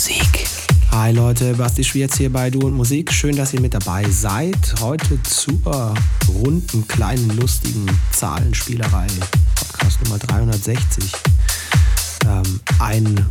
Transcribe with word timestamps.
Musik. 0.00 0.46
Hi 0.92 1.12
Leute, 1.12 1.52
Basti 1.52 1.84
Schwierz 1.84 2.16
hier 2.16 2.32
bei 2.32 2.48
Du 2.48 2.60
und 2.60 2.72
Musik. 2.72 3.12
Schön, 3.12 3.36
dass 3.36 3.52
ihr 3.52 3.60
mit 3.60 3.74
dabei 3.74 4.08
seid. 4.08 4.56
Heute 4.80 5.22
zur 5.24 5.94
runden, 6.26 6.88
kleinen, 6.88 7.28
lustigen 7.36 7.84
Zahlenspielerei. 8.10 9.06
Podcast 9.56 10.02
Nummer 10.02 10.18
360. 10.18 11.04
Ähm, 12.24 12.60
ein 12.78 13.26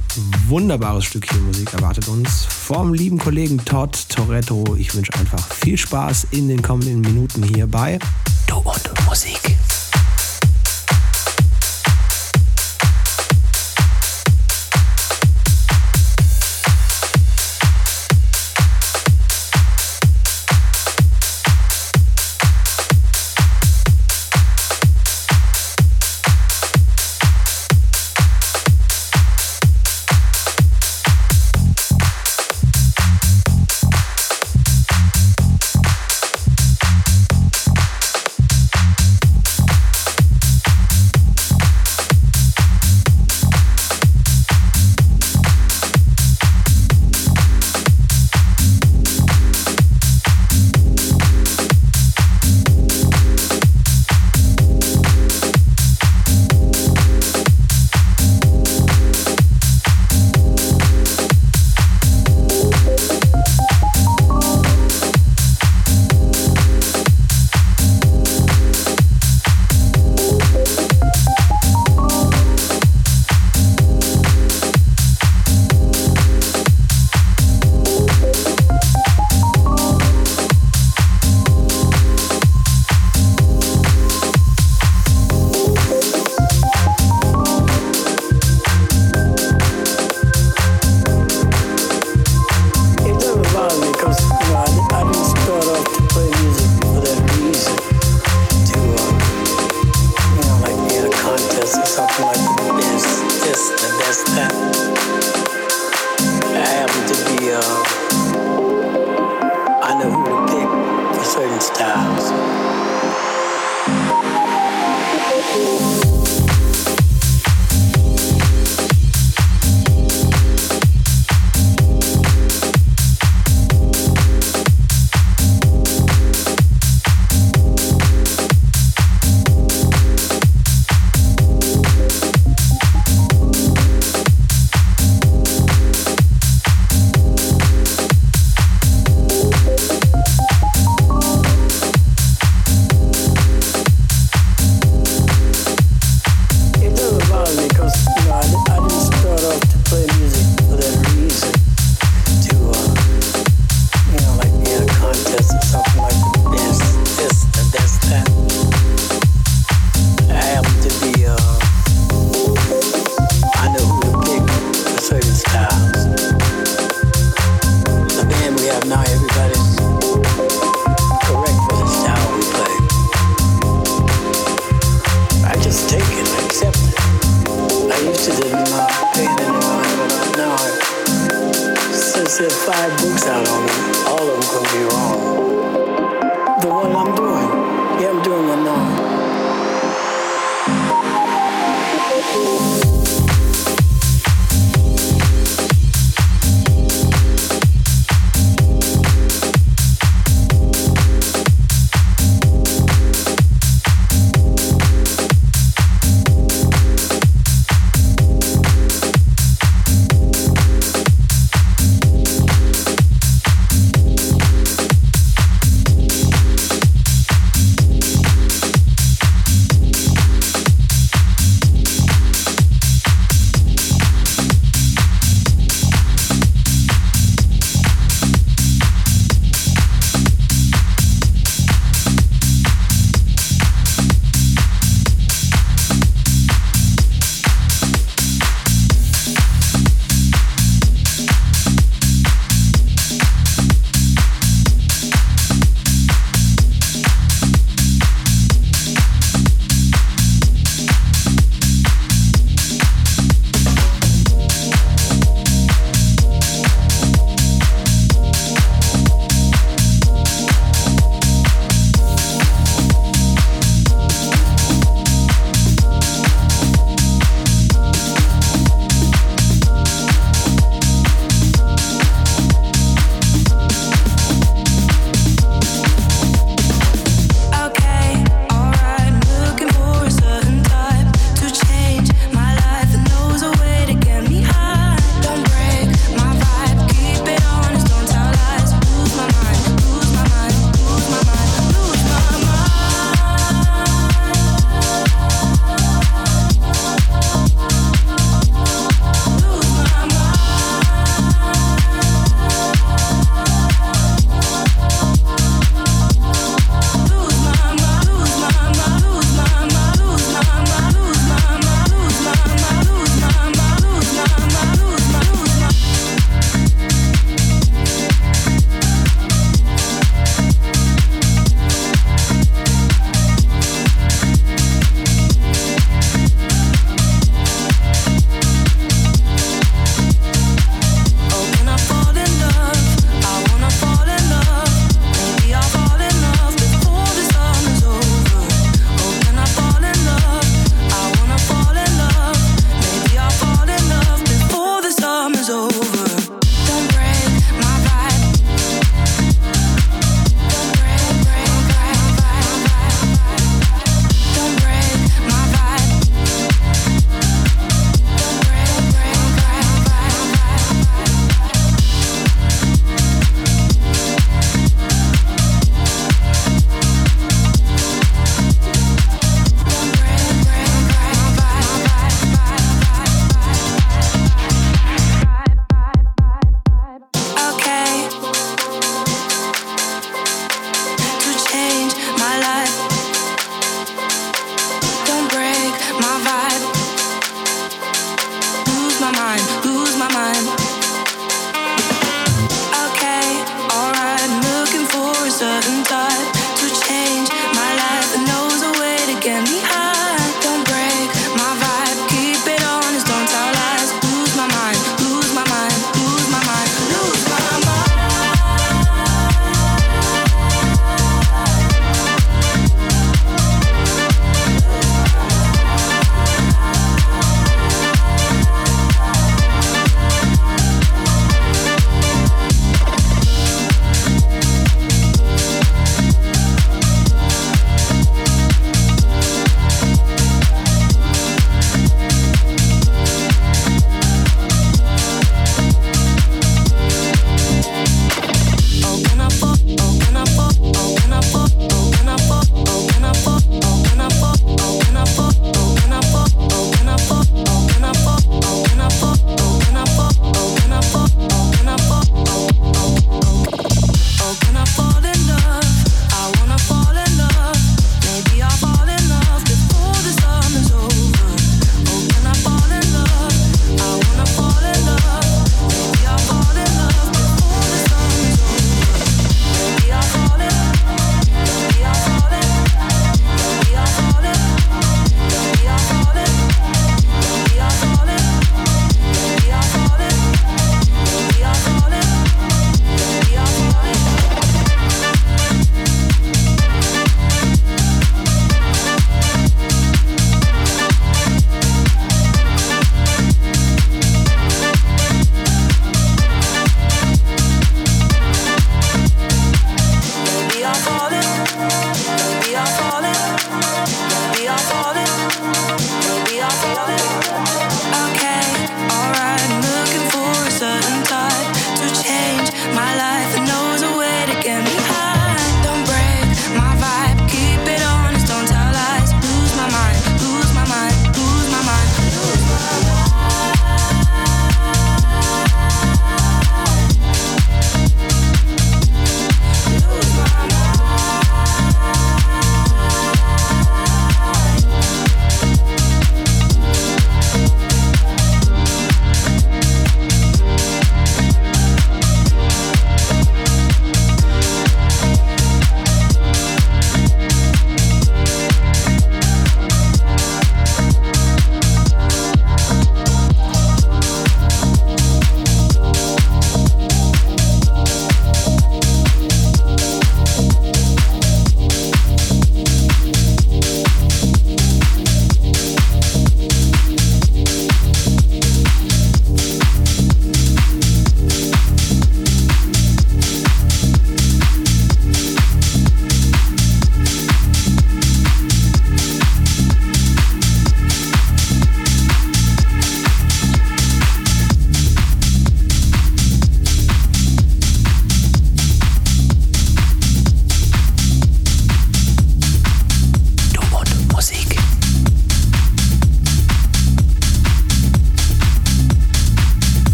wunderbares 0.47 1.05
Stückchen 1.05 1.43
Musik 1.47 1.73
erwartet 1.73 2.07
uns 2.07 2.45
vom 2.45 2.93
lieben 2.93 3.17
Kollegen 3.17 3.57
Todd 3.65 4.07
Toretto. 4.07 4.75
Ich 4.77 4.93
wünsche 4.93 5.13
einfach 5.15 5.51
viel 5.51 5.75
Spaß 5.75 6.27
in 6.29 6.49
den 6.49 6.61
kommenden 6.61 7.01
Minuten 7.01 7.41
hier 7.41 7.65
bei 7.65 7.97
Du 8.45 8.57
und 8.57 9.05
Musik. 9.07 9.58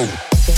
Oh. 0.00 0.57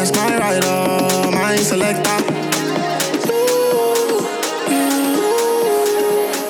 a 0.00 0.16
my 0.16 0.38
rider, 0.38 1.30
my 1.30 1.56
selector. 1.56 2.00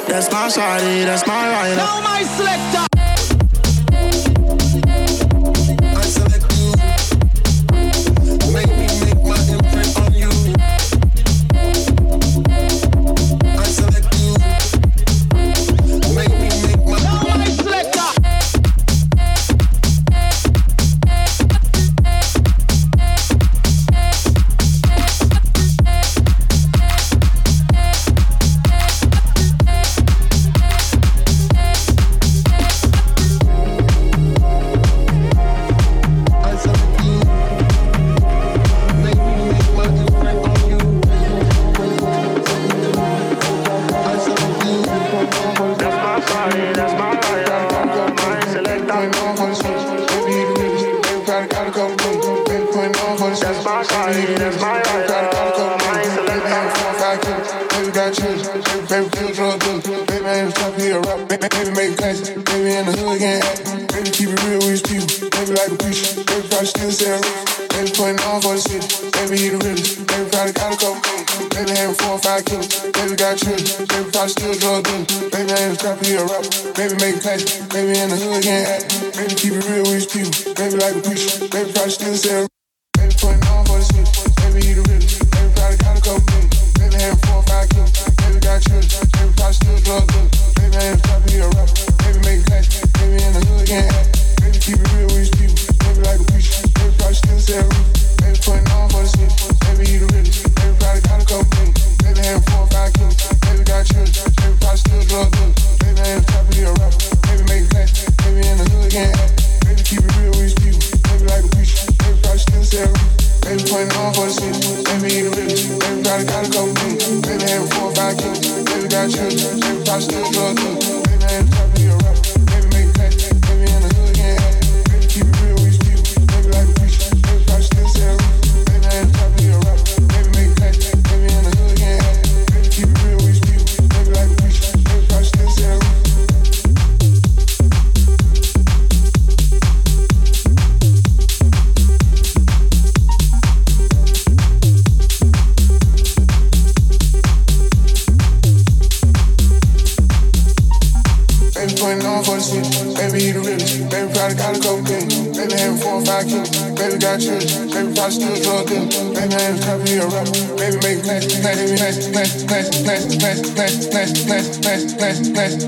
That's 0.08 0.30
my 0.30 0.48
shawty, 0.48 1.04
that's 1.04 1.26
my 1.26 1.50
rider. 1.50 1.76
Now 1.76 2.00
my 2.00 2.22
selector. 2.22 2.89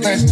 Hey. 0.03 0.32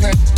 let's 0.00 0.32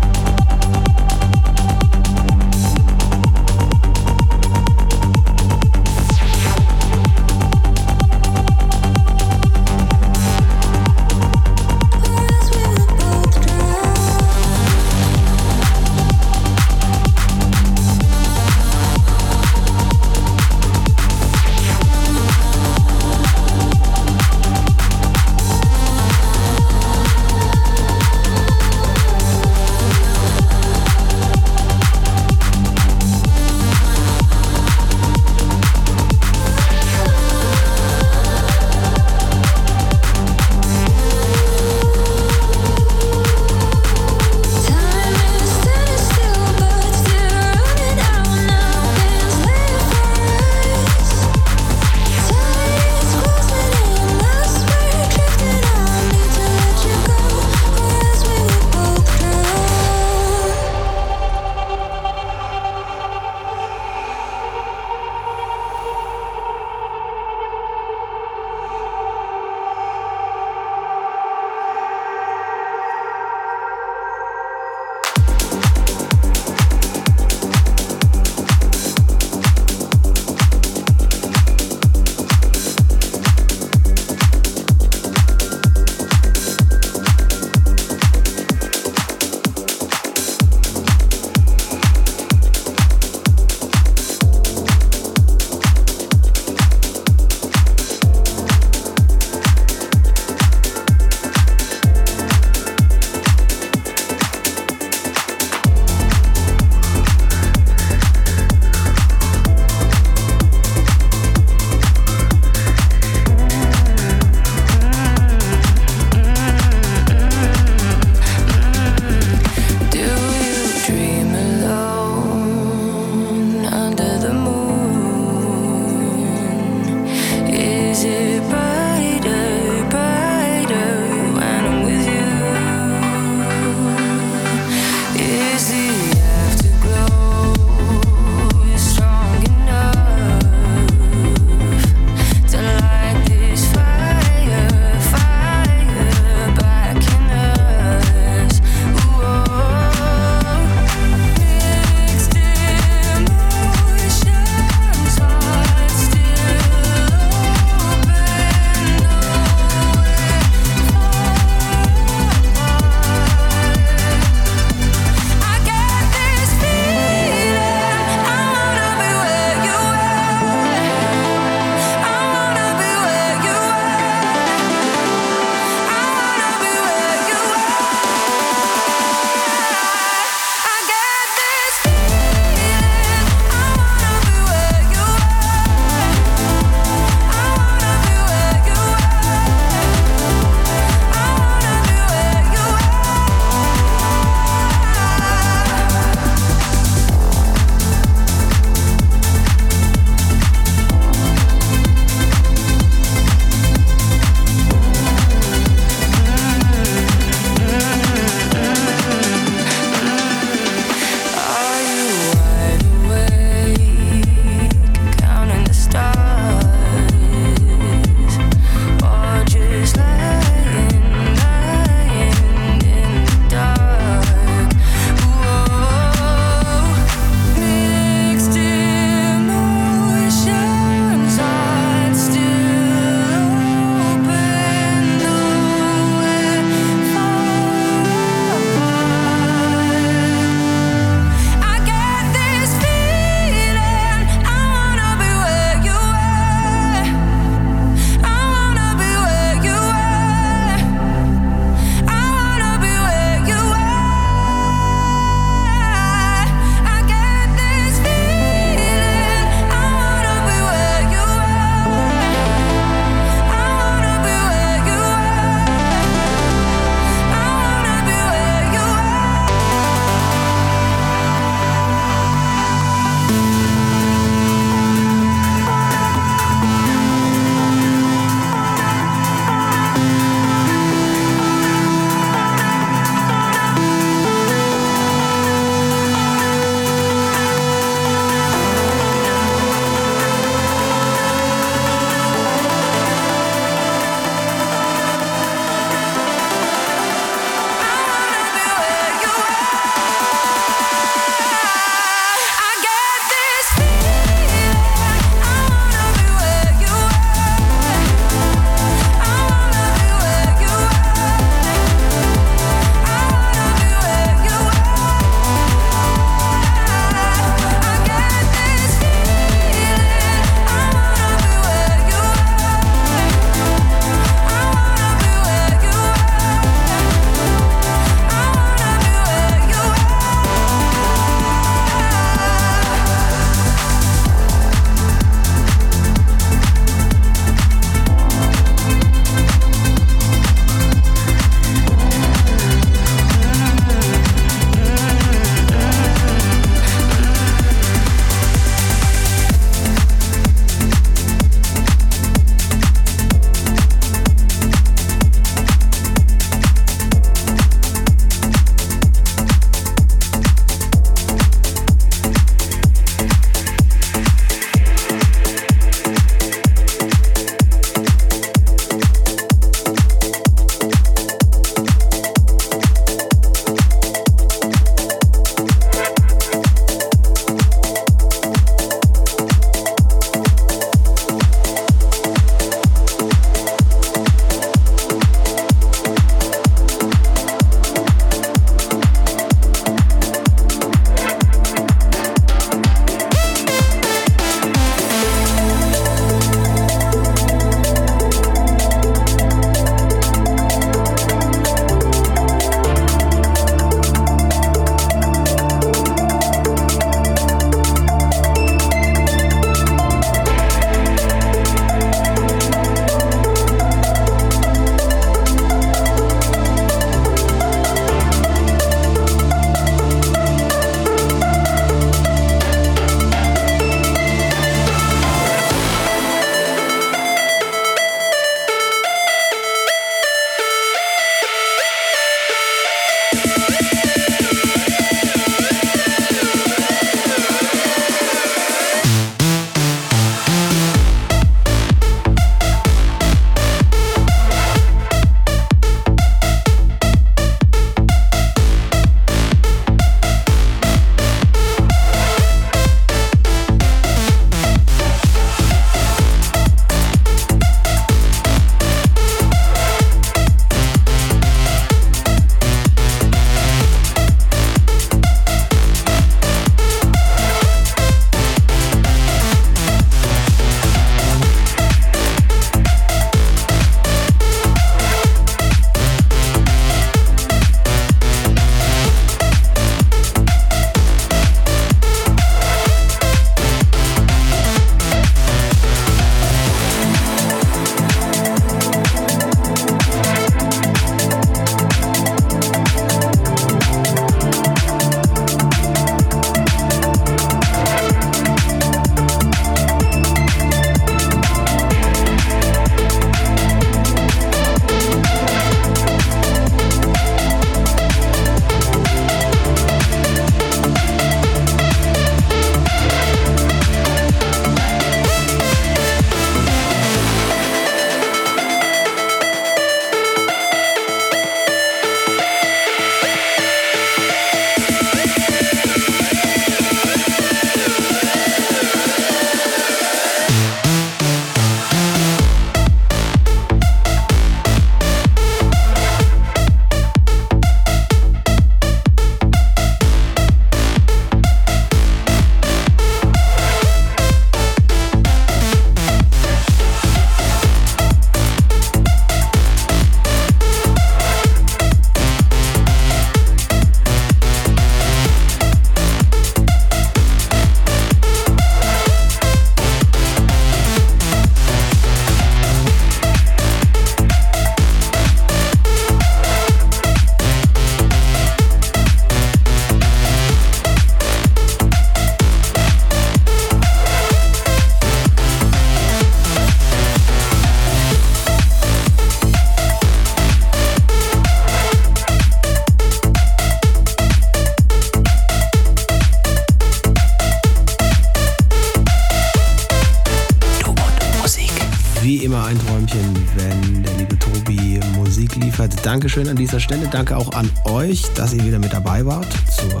Dankeschön 596.10 596.48
an 596.48 596.56
dieser 596.56 596.80
Stelle. 596.80 597.06
Danke 597.06 597.36
auch 597.36 597.52
an 597.52 597.70
euch, 597.84 598.24
dass 598.34 598.52
ihr 598.52 598.64
wieder 598.64 598.80
mit 598.80 598.92
dabei 598.92 599.24
wart 599.24 599.46
zur 599.70 600.00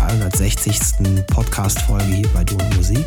360. 0.00 0.76
Podcast-Folge 1.28 2.04
hier 2.04 2.28
bei 2.34 2.42
Du 2.42 2.56
und 2.56 2.76
Musik. 2.76 3.06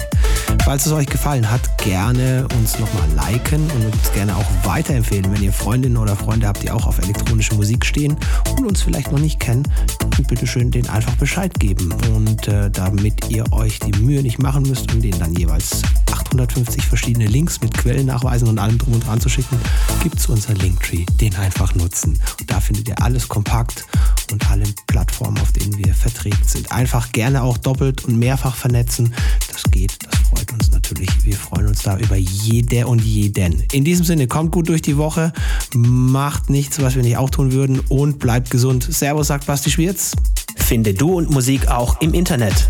Falls 0.64 0.86
es 0.86 0.94
euch 0.94 1.08
gefallen 1.08 1.52
hat, 1.52 1.60
gerne 1.80 2.48
uns 2.58 2.80
nochmal 2.80 3.10
liken 3.14 3.60
und 3.72 3.88
uns 3.88 4.14
gerne 4.14 4.38
auch 4.38 4.46
weiterempfehlen, 4.64 5.30
wenn 5.34 5.44
ihr 5.44 5.52
Freundinnen 5.52 5.98
oder 5.98 6.16
Freunde 6.16 6.48
habt, 6.48 6.64
die 6.64 6.72
auch 6.72 6.88
auf 6.88 6.98
elektronische 7.00 7.56
Musik 7.56 7.86
stehen 7.86 8.16
und 8.56 8.66
uns 8.66 8.84
vielleicht 8.84 9.12
noch 9.12 9.20
nicht 9.20 9.42
kennen, 9.42 9.64
bitte 10.30 10.48
schön 10.48 10.72
denen 10.72 10.88
einfach 10.88 11.16
Bescheid 11.16 11.54
geben. 11.60 11.92
Und 12.16 12.48
äh, 12.48 12.72
damit 12.72 13.30
ihr 13.30 13.52
euch 13.52 13.80
die 13.80 14.00
Mühe 14.00 14.22
nicht 14.22 14.40
machen 14.40 14.64
müsst 14.64 14.94
und 14.94 15.02
denen 15.02 15.20
dann 15.20 15.34
jeweils 15.34 15.82
850 16.30 16.86
verschiedene 16.86 17.26
Links 17.26 17.60
mit 17.62 17.74
Quellennachweisen 17.74 18.48
und 18.48 18.60
allem 18.60 18.78
drum 18.78 18.94
und 18.94 19.06
dran 19.06 19.20
zu 19.20 19.30
schicken, 19.30 19.58
gibt 20.04 20.20
es 20.20 20.28
unser 20.28 20.54
Linktree. 20.54 21.06
Den 21.20 21.36
einfach 21.36 21.74
nutzen. 21.76 22.20
Und 22.40 22.52
da 22.52 22.60
findet 22.60 22.88
ihr 22.88 23.02
alles 23.02 23.28
kompakt 23.28 23.86
und 24.32 24.50
alle 24.52 24.66
Plattformen, 24.88 25.40
auf 25.40 25.52
denen 25.54 25.78
wir 25.78 25.94
vertreten 25.94 26.44
sind. 26.46 26.72
Einfach 26.72 27.12
gerne 27.12 27.42
auch 27.42 27.58
doppelt 27.58 28.06
und 28.06 28.20
mehrfach 28.20 28.56
vernetzen. 28.56 29.14
Das 29.52 29.64
geht, 29.72 29.98
das 30.06 30.20
freut 30.30 30.54
uns 30.54 30.72
natürlich. 30.72 31.10
Wir 31.24 31.36
freuen 31.36 31.68
uns 31.68 31.82
da 31.82 31.98
über 31.98 32.16
jede 32.16 32.86
und 32.86 33.04
jeden. 33.04 33.64
In 33.72 33.84
diesem 33.84 34.06
Sinne, 34.06 34.28
kommt 34.28 34.52
gut 34.52 34.70
durch 34.70 34.82
die 34.82 34.98
Woche, 34.98 35.34
macht 35.76 36.50
nichts, 36.50 36.80
was 36.82 36.96
wir 36.96 37.04
nicht 37.04 37.18
auch 37.18 37.30
tun 37.30 37.52
würden 37.52 37.80
und 37.90 38.20
bleibt 38.20 38.52
gesund. 38.52 38.88
Servus, 38.90 39.28
sagt 39.28 39.48
Basti 39.48 39.72
Schwierz. 39.72 40.14
Finde 40.58 40.94
Du 40.94 41.18
und 41.18 41.32
Musik 41.32 41.70
auch 41.70 42.00
im 42.02 42.14
Internet. 42.14 42.70